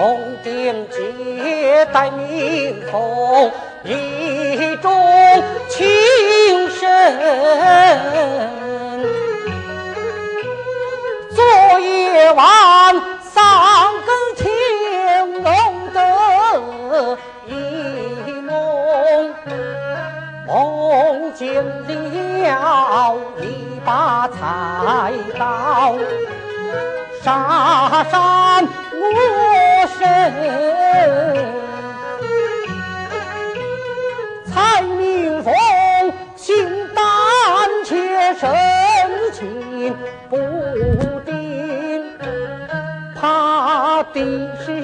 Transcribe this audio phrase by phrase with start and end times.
[0.00, 3.52] 红顶结带明红，
[3.84, 4.90] 一种
[5.68, 5.86] 情
[6.70, 6.80] 深。
[11.36, 11.44] 昨
[11.80, 13.44] 夜晚三
[14.06, 17.52] 更天弄得一
[18.40, 19.34] 梦，
[20.46, 23.44] 梦见了一
[23.84, 25.94] 把菜刀，
[27.22, 29.49] 杀山我。
[30.00, 30.06] 生，
[34.46, 35.52] 才明风
[36.36, 37.04] 心胆
[37.84, 38.48] 怯，神
[39.34, 39.94] 情
[40.30, 40.38] 不
[41.26, 42.16] 定，
[43.14, 44.16] 怕的
[44.64, 44.79] 是。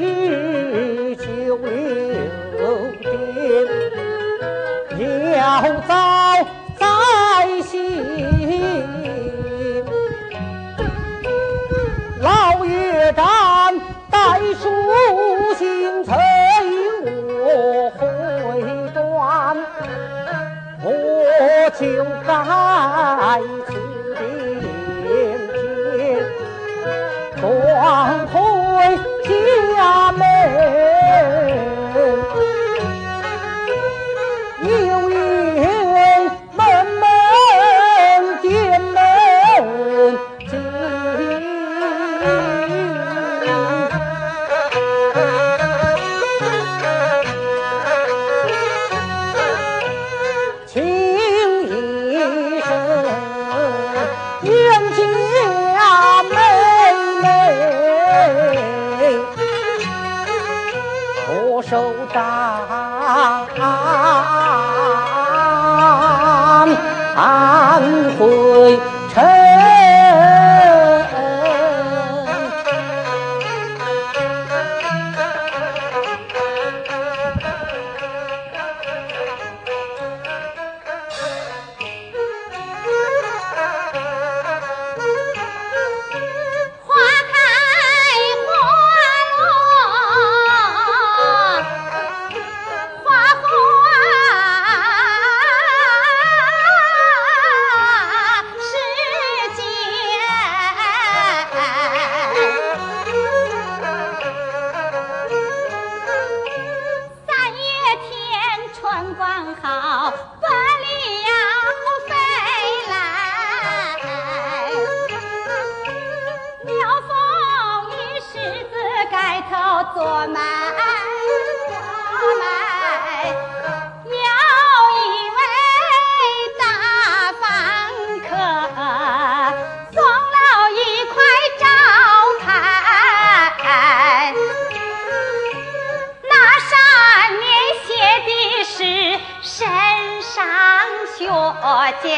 [22.45, 22.66] heart.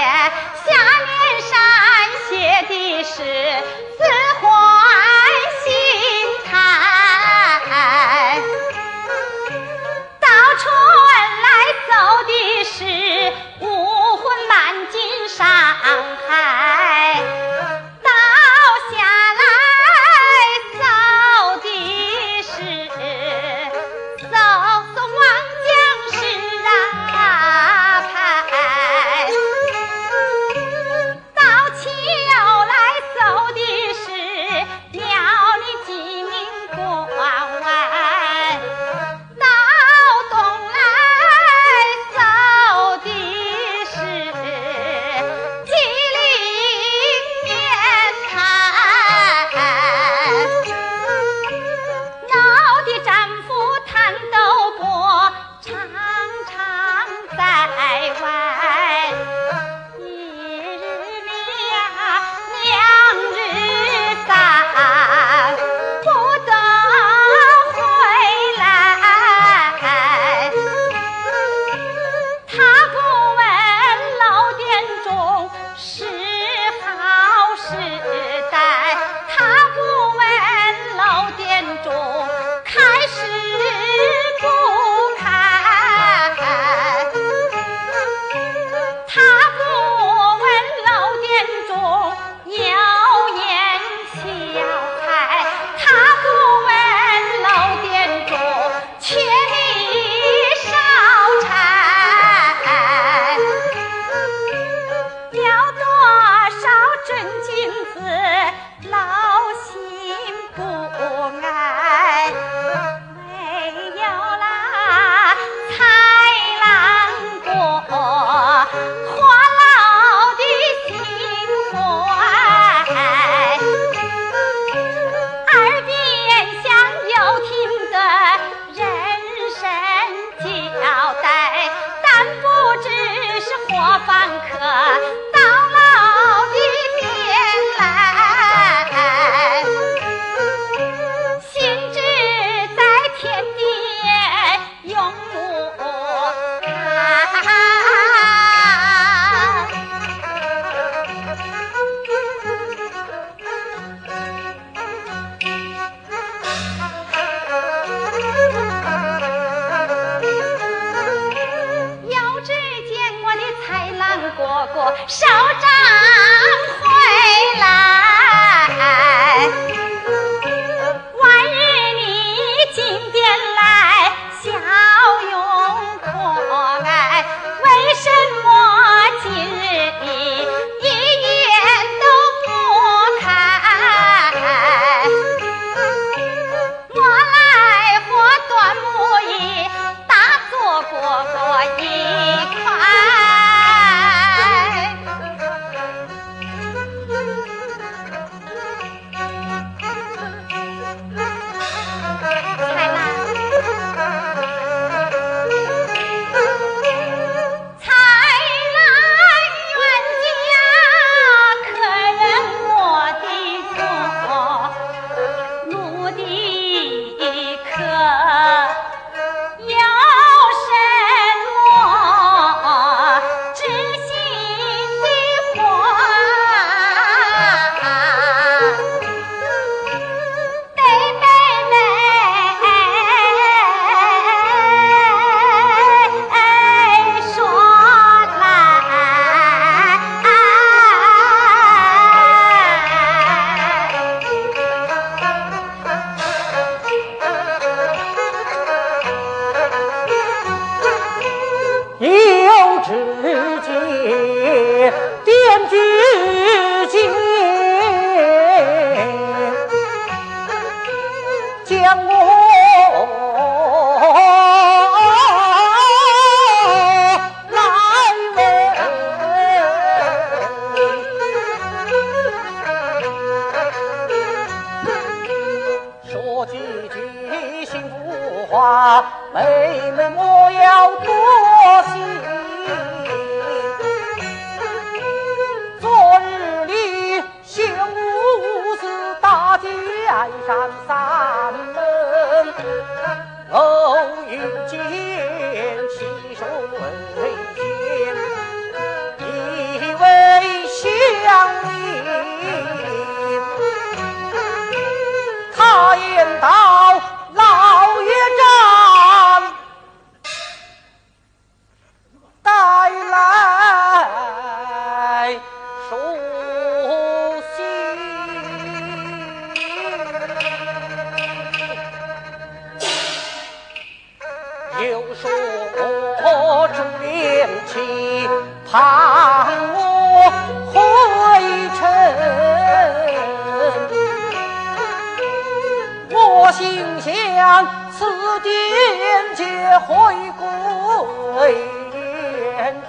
[0.09, 0.73] 下
[1.05, 1.53] 面山
[2.29, 3.15] 写的是。
[3.99, 4.05] 自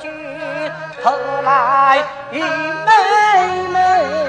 [0.01, 0.09] 举
[1.03, 1.11] 头
[1.43, 1.97] 来
[2.31, 4.28] 与妹妹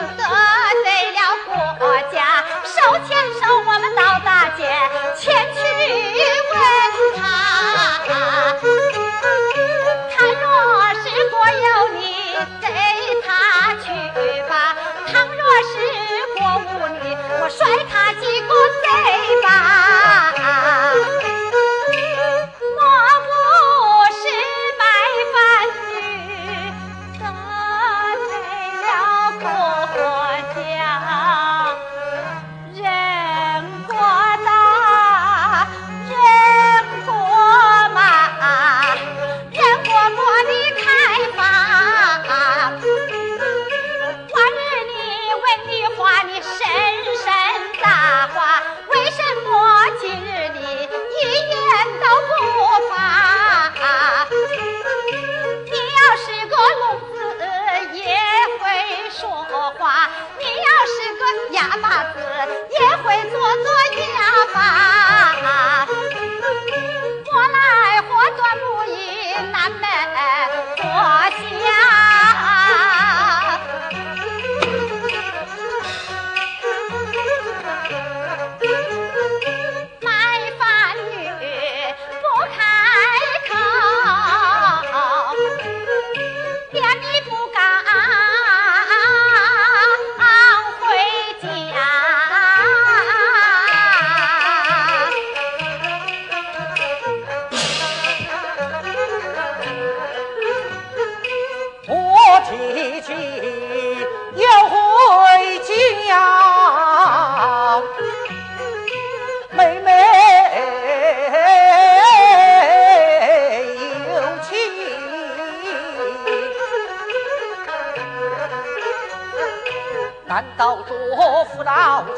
[0.00, 0.39] 等 等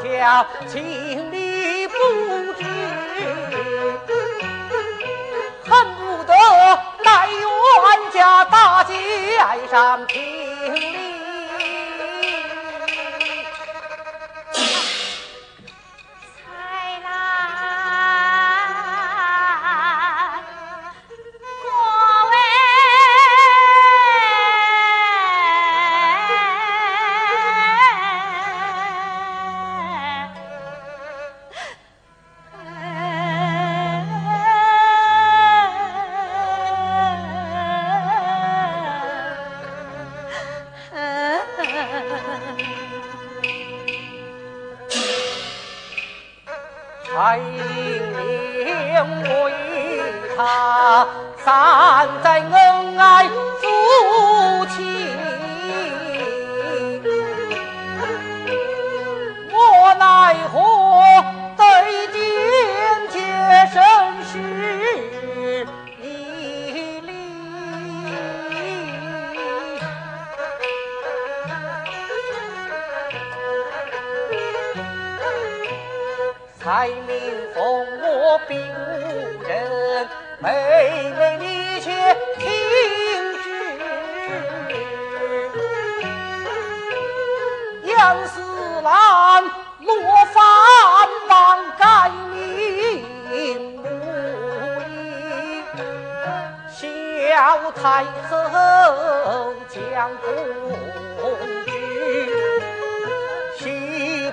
[0.03, 1.93] 家情理不
[2.59, 2.63] 知？
[5.65, 6.33] 恨不得
[7.03, 8.93] 来冤家大街
[9.71, 10.05] 上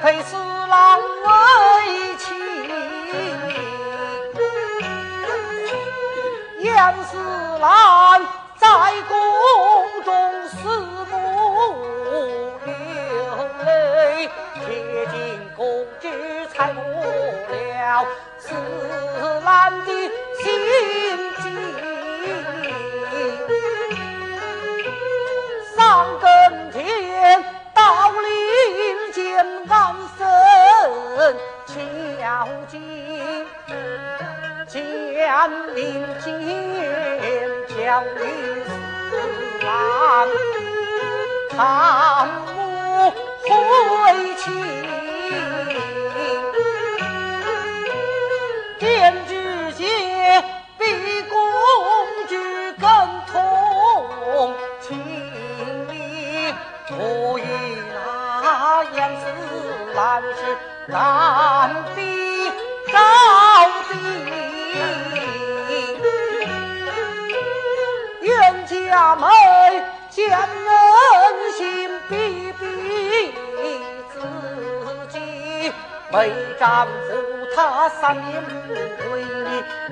[0.00, 0.39] 配四
[35.30, 36.34] 将令箭
[37.68, 38.18] 交于
[38.66, 38.68] 四
[39.64, 40.26] 郎，
[41.50, 43.12] 看母
[43.46, 43.48] 回
[44.38, 44.42] 亲。
[48.80, 50.44] 天之间
[50.76, 51.38] 比公
[52.26, 52.90] 之更
[53.30, 53.32] 同
[54.80, 54.98] 情
[55.90, 56.52] 理，
[56.90, 57.46] 我与
[57.94, 59.22] 那杨思
[59.94, 60.40] 兰是
[68.90, 69.30] 家门
[70.10, 73.32] 将人心比比
[74.12, 74.18] 自
[75.08, 75.72] 己，
[76.10, 76.90] 为丈夫
[77.54, 79.22] 他三年不归，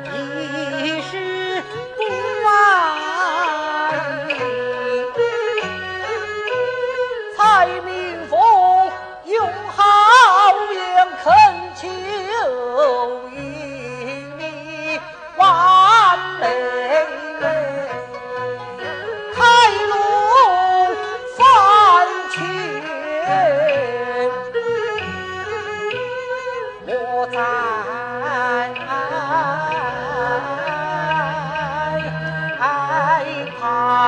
[0.02, 1.12] 一时
[1.96, 2.00] 不
[2.44, 3.07] 忘。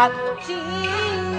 [0.08, 1.30] 心。